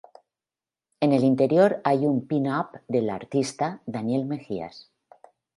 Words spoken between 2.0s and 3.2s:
un pin-up del